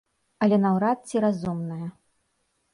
Але 0.45 0.57
наўрад 0.63 0.99
ці 1.11 1.23
разумная. 1.27 1.87